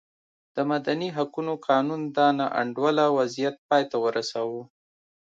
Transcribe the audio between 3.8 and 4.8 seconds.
ته ورساوه.